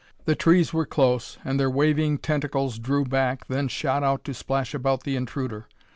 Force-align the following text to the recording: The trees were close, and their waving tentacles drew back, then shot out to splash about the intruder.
The 0.25 0.33
trees 0.33 0.73
were 0.73 0.87
close, 0.87 1.37
and 1.45 1.59
their 1.59 1.69
waving 1.69 2.17
tentacles 2.17 2.79
drew 2.79 3.05
back, 3.05 3.45
then 3.49 3.67
shot 3.67 4.01
out 4.03 4.23
to 4.23 4.33
splash 4.33 4.73
about 4.73 5.03
the 5.03 5.15
intruder. 5.15 5.67